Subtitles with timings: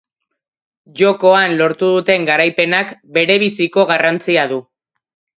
[0.99, 4.59] Jokoan lortu duten garaipenak berebiziko garrantzia du.